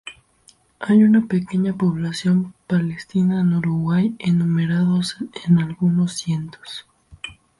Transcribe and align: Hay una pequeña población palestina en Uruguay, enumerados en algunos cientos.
Hay 0.79 1.03
una 1.03 1.27
pequeña 1.27 1.73
población 1.73 2.55
palestina 2.65 3.41
en 3.41 3.53
Uruguay, 3.53 4.15
enumerados 4.17 5.17
en 5.45 5.59
algunos 5.59 6.13
cientos. 6.13 6.87